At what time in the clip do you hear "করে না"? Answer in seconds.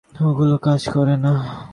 0.93-1.33